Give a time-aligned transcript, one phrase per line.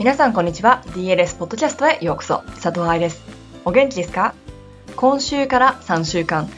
[0.00, 0.82] 皆さんこんにちは。
[0.94, 2.38] DLS ポッドキャストへようこそ。
[2.54, 3.20] 佐藤愛です。
[3.66, 4.32] お元気ですか？
[4.96, 6.48] 今週から3週間。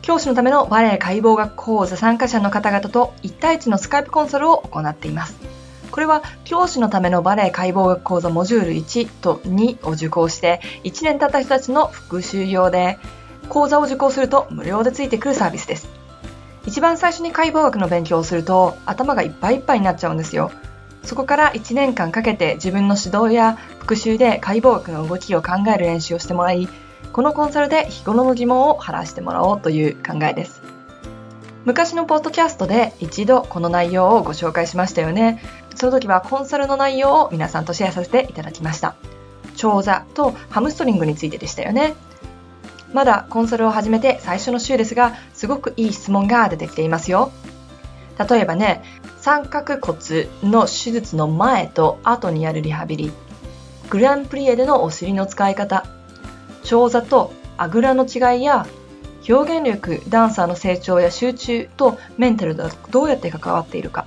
[0.00, 5.36] 教師のためのバレエ解剖学講座参加者の方々と1対1のスカイプコンサルを行っています。
[5.90, 12.98] これは教師のためのバレエ解剖学講座モジュール1と2を受講して1年経った人たちの復習用で
[13.50, 15.90] 講座を受講すると無料でついてくるサービスです。
[16.64, 20.50] 一番最初に解剖学の勉強をすると頭がいっぱいいっぱいになっちゃうんですよ。
[21.06, 26.68] そこから1年間かけて自分の指導や復習で解剖学の動きを考える練習をしてもらい、
[27.12, 30.62] このコンサルで日頃の疑問を晴らしてもらおうという考えです。
[31.64, 35.40] 昔のポッドキャストで一度この内容をご紹介しましたよね。
[35.76, 38.96] その時はコンサルの内容を皆さんとシェアさせていただきました。
[39.54, 41.94] 長座とハムストリングについてでしたよね。
[42.92, 47.30] まだコンサルを始めて最初の週ですが、すごくいい質問が出てきていますよ。
[48.28, 48.82] 例えばね、
[49.26, 53.12] 三角骨の手術の前と後にやるリハビリ、
[53.90, 55.84] グランプリエでのお尻の使い方、
[56.62, 58.68] 長座とあぐらの違いや、
[59.28, 64.06] 表現力、ダンサーの成長や集中とメンタルとどうやって関わっているか。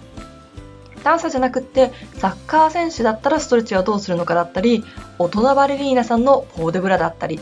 [1.03, 4.85] ダンサーじゃなくってサッカー選手だったらストレッチはどうするのかだったり、
[5.17, 7.41] 大人バレリーナさんのポーデブラだったり、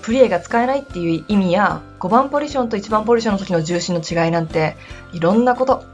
[0.00, 4.74] プリエが使えないっていう意味や5番ポジションと1番ポジションの時の重心の違いなんて
[5.12, 5.91] いろんなこと。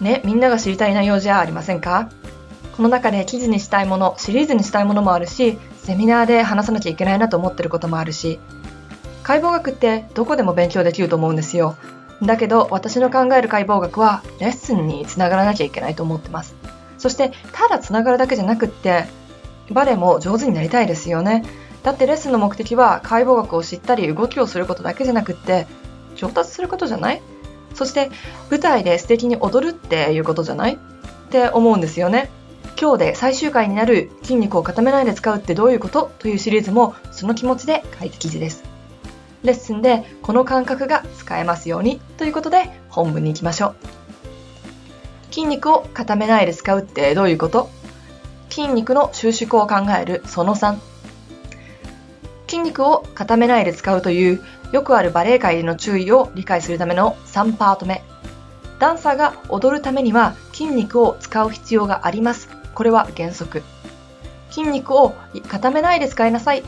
[0.00, 2.08] ねみんなが知りたい内容じゃありませんか？
[2.76, 8.38] この中で記事にしたいものシリーズにしたいものもあるしセミナーで話さなきゃいけないなと思ってることもあるし
[9.22, 11.76] 解剖学ってどこでも勉強できると思うんですよ。
[12.22, 16.54] だけど私の考える解剖学はレッスンにつながらなきゃいけないと思ってます。
[16.98, 19.04] そしてただつながるだけじゃなくって
[19.70, 21.44] バレエも上手になりたいですよね。
[21.82, 25.66] だってレッスンの目的は解剖学を知ったり動きをすることだけじゃなくって
[26.14, 27.22] 上達することじゃない？
[27.76, 28.10] そして
[28.50, 30.78] 舞台で素敵に踊るっていうことじゃないっ
[31.30, 32.30] て思うんですよね。
[32.80, 38.64] 今日で最終回になる筋肉を固めないで使うってどういうことというシリーズもその気持ちで書いた記事です。
[39.42, 43.74] レッスンでこの感覚が使えますようにということで本文に行きましょう。
[45.30, 47.70] 筋肉を固めないで使うってどういうこと？
[48.48, 50.76] 筋肉の収縮を考えるその3
[52.66, 58.02] 肉を固めないで使うというよくあるバレエ界での注意を理解するための3パート目。
[58.78, 62.48] ダンサーが踊るためには筋肉を使う必要があります。
[62.74, 63.62] これは原則。
[64.50, 65.14] 筋肉を
[65.48, 66.62] 固めないで使いなさい。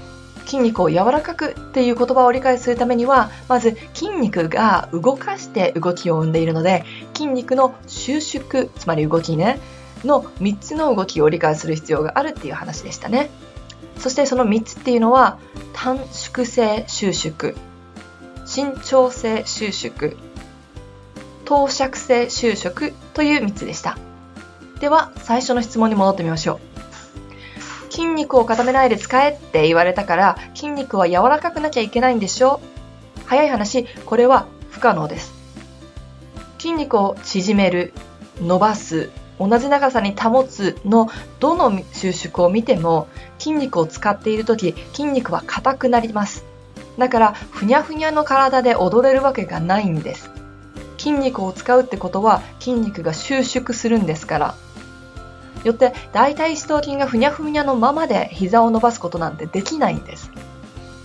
[0.46, 6.84] 筋肉を柔らかくっていう言葉を理解するためには、まず筋肉が動かして動きを生んでいるので、
[7.14, 9.60] 筋肉の収縮、つまり動きね、
[10.04, 13.28] の3つの動きを理解する必要があるっていう話でしたね。
[13.98, 15.38] そしてその3つっていうのは
[15.72, 17.54] 短縮性収縮
[18.46, 20.12] 伸長性収縮
[21.44, 23.98] 等尺性収縮という3つでした。
[24.80, 26.60] では最初の質問に戻ってみましょ
[27.88, 27.92] う。
[27.92, 32.60] 筋肉を固めないで使えって言われたから筋肉は柔らかくなきゃいけないんでしょ
[33.26, 35.32] 早い話これは不可能です。
[36.58, 37.92] 筋肉を縮める
[38.40, 41.08] 伸ばす同じ長さに保つの
[41.38, 43.08] どの収縮を見ても
[43.48, 46.44] 筋肉を使っている時筋肉は硬くなります。
[46.98, 50.30] だからふにゃふにゃの体で踊れるわけがないんです。
[50.98, 54.54] 筋肉を使うってことは筋肉が収縮するんですから。
[55.64, 60.30] よって大腿四頭筋がふにゃふにゃのままで膝を伸ばすことなんてできないんです。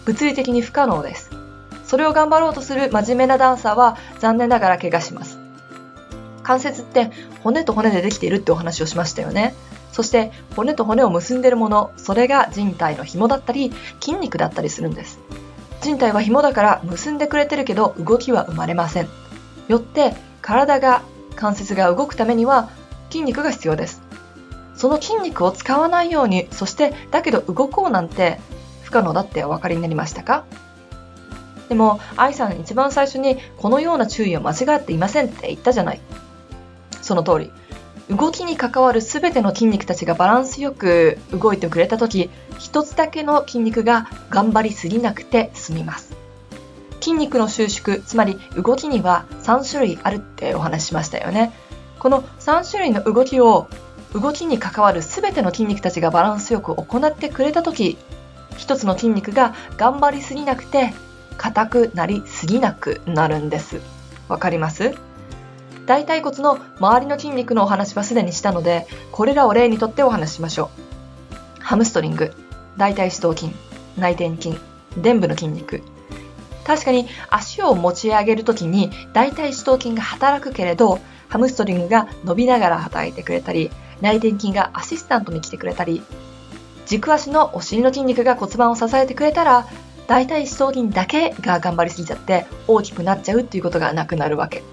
[0.05, 1.31] 物理的に不可能です。
[1.85, 5.37] それを頑張ろうとする真面目なダンサーは残念ながら怪我します。
[6.43, 7.09] 関節って
[7.41, 9.55] 骨と骨でできているってお話をしましたよね。
[9.93, 13.71] そして骨と骨を結んでいるもの、それが人体の紐だったり
[14.01, 15.19] 筋肉だったりするんです。
[15.81, 19.07] 人体は紐だから結んでくれてるけど動きは生まれません。
[19.67, 21.03] よって体が
[21.35, 22.69] 関節が動くためには
[23.09, 24.01] 筋肉が必要です。
[24.75, 28.39] その筋肉を使わないように、そしてだけど動こうなんて
[28.81, 30.45] 不可能だってお分かりになりましたか？
[31.69, 36.01] でも、愛さん一番最初にこのような注意を間違っていませんって言ったじゃない。
[37.01, 37.51] その通り。
[38.09, 42.29] 動きに関わる全ての筋肉たちがバランスよく動いてくれた時、
[42.59, 46.13] 一つだけの筋肉が頑張りすぎなくて済みます。
[46.99, 51.53] 筋肉の収縮、つまり動きには3種類あるってお話ししましたよね。
[51.99, 53.67] この3種類の動きを
[54.13, 57.97] 動きに関わる全ての筋肉たちがバランスよく行ってくれた時、
[58.57, 60.93] 一つの筋肉が頑張りすぎなくて
[61.37, 63.81] 硬くなりすぎなくなるんです。
[64.27, 64.93] わかります？
[65.85, 70.69] 大腿骨の周りの筋肉のお話はすでにしたので、これらを例にとってお話しましょ
[71.59, 71.61] う。
[71.61, 72.31] ハムストリング、
[72.77, 73.51] 大腿四頭筋、
[73.97, 74.57] 内転筋、
[74.97, 75.81] 臀部の筋肉。
[76.65, 83.69] 確かに足を持ち上げるときに大腿四頭筋が働くけれど、ハムストリングが伸びながら働いてくれたり、
[84.01, 86.01] 内転筋がアシスタントに来てくれたり、
[86.85, 89.67] 軸足のお尻の筋肉が骨盤を支えてくれたら、
[90.07, 94.63] 大腿四頭筋だけが頑張りすぎちゃって大きくなっちゃうっていうことがなくなるわけ。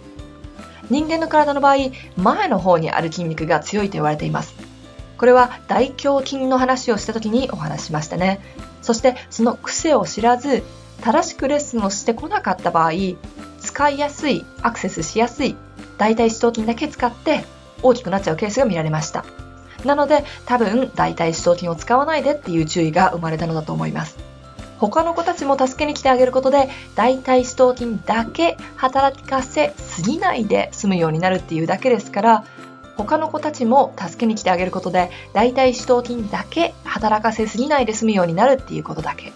[0.90, 1.76] 人間の体の場合、
[2.16, 4.54] 前の方にある筋肉が強いと言われています。
[5.16, 8.40] これは大胸筋の話をした時にお話しましたね。
[8.82, 10.62] そしてその癖を知らず、
[11.02, 12.92] 正しくレッスンをしてこなかった場合、
[13.60, 15.56] 使いやすい、アクセスしやすい、
[15.98, 17.44] 大腿四頭筋だけ使って
[17.82, 19.24] 大きくなっちゃうケースが見られました。
[19.84, 24.29] なので多分大腿四頭筋を使わないでっていう注意が生まれたのだと思います。
[24.80, 32.44] 他の子たちも助けに来てあげることで大腿四頭筋だけ働かせすぎないで済むようになるっていうだけですから
[32.96, 39.32] 他の子たちも助けに来てあげることで大腿四頭筋だけ働かせすぎないで済むようになるっていうことだけ。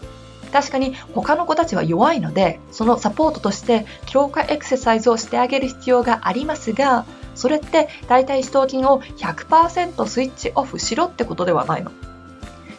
[0.51, 11.91] 確かに他の子たちは弱いのでそのサポートとして強化エクササイズをしてあげる必要がありますがそれって大腿四頭筋を100%スイッチオフしろってことではないの。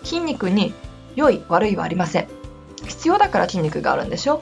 [0.03, 0.73] 筋肉に
[1.17, 2.44] 良い悪いはありません。
[2.83, 4.41] 必要だから筋肉があるんでしょ？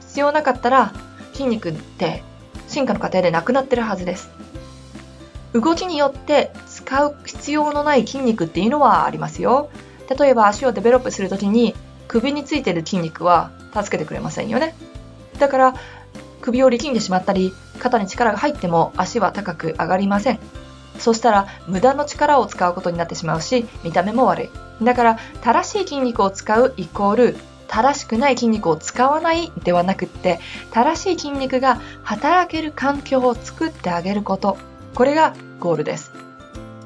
[0.00, 0.92] 必要なかったら
[1.32, 2.22] 筋肉って
[2.68, 4.30] 進化の過程でなくなってるはずです
[5.52, 9.70] 動きによって使う必要のない筋肉っていうのはありますよ。
[10.18, 11.74] 例えば足をデベロップするときに
[12.08, 14.74] 首についてる筋肉は助けてくれませんよね。
[15.38, 15.74] だから
[16.40, 20.38] 首を力んでしまったり肩に力が入っても足は高く上がりません。
[20.98, 24.84] そしたら無駄の力を使うことになってしまうし見た目も悪い。
[24.84, 27.36] だから正しい筋肉を使うイコール
[27.68, 30.40] 正しくない筋肉を使わないではなくって
[30.70, 34.56] 正しい筋肉が働ける環境を作ってあげること
[34.94, 36.12] これがゴールです。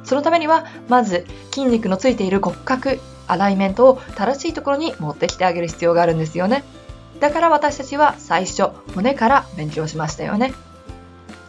[0.05, 2.99] そのためには、まず筋肉のついている骨格、
[3.29, 6.65] アライメントを正しいところに持ってきてあげる必要があるんですよね。
[7.21, 10.53] だから私たちは最初、骨から勉強しましたよね。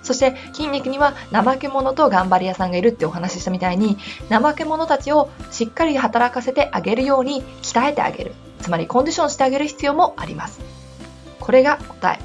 [0.04, 3.98] そして筋肉には怠け者と頑張り屋さんがいるってお話ししたみたいに、
[4.30, 8.34] 怠け者たちをしっかり働かせてあげるように鍛えてあげる。
[8.62, 10.60] つまりコンディションしてあげる必要もあります。
[11.40, 12.20] これが答え。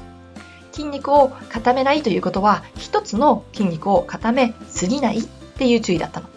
[0.71, 6.27] 筋肉を固めないということは、一つの筋肉を固めすぎないっていう注意だったの。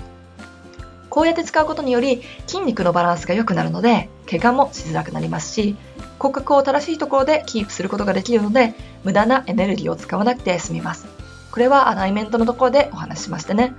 [1.11, 5.77] こうやって使うことにより筋肉のバランスが良くなるので、怪我もしづらくなりますし、
[6.19, 11.20] 骨格を正しいところでキープすることができるので、無駄なエネルギーを使わなくて済みます。
[11.51, 13.75] これはアライメントのところでお話ししましたね。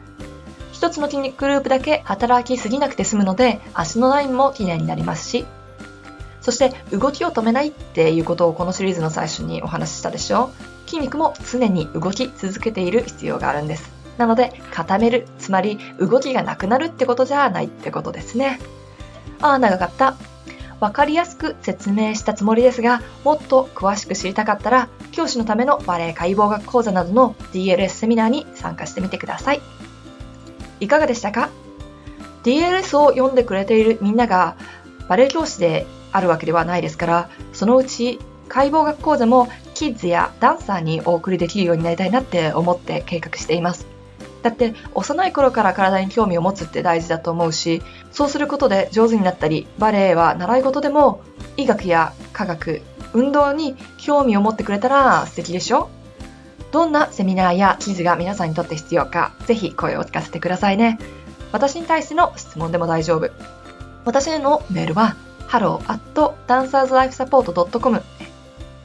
[0.71, 5.45] 一つの筋肉グループだけ働きすぎなくて済むので、足のラインも綺麗になりますし、
[6.41, 10.51] そして動きを止めないっていうことをこのシリーズの最初にお話ししたでしょ
[10.85, 13.91] う筋肉も常に動き続けている必要があるんです。
[14.17, 18.59] なので固める、つまり動きがなくなるってことじゃないってことですね。
[19.39, 20.15] ああ、長かった。
[20.81, 29.62] わかりやすく説明したつもりですが、もっと詳しく知りたかったら、教師のためのバレエ解剖学講座などの DLS セミナーに参加してみてください。
[30.80, 31.51] いかがでしたか
[32.44, 34.56] ?DLS を読んでくれているみんなが、
[35.07, 38.19] バレエ教師であるわけではないですから、そのうち
[38.50, 43.90] 解剖学講座もキッズやダンサーにお送りできるようになりたいなって思って計画しています。
[44.41, 51.21] だって幼い頃から体に興味を持つって大事だと思うし、そうすることで上手になったり、バレエは習い事でも
[51.57, 52.81] 医学や科学、
[53.13, 55.89] 運動に興味を持ってくれたら素敵でしょ？
[56.71, 60.98] どんなセミナーや記事が皆さんにとって必要か、ぜひ声を聞かせてくださいね。
[61.51, 63.29] 私に対しての質問でも大丈夫。
[64.05, 65.17] 私へのメールは
[65.50, 68.01] hello.dancerslifesupport.com、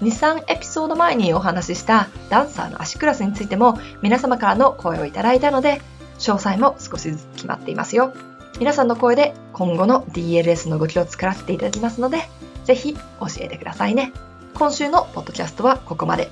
[0.02, 5.80] 23エピソード前にお話ししたダンサーの足クラスについても皆様からの声をいただいたので、
[6.18, 8.12] 詳細も少しずつ決まっていますよ。
[8.58, 12.28] 皆さんの声で今後の DLS の動きを作らせていただきますので、
[12.64, 13.00] ぜひ教
[13.40, 14.12] えてくださいね。
[14.54, 16.30] 今週のポッドキャストはここまで。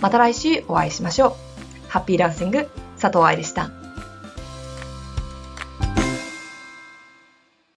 [0.00, 1.32] また来週お会いしましょう。
[1.88, 2.68] ハッピーランシング
[3.00, 3.77] 佐藤愛でした。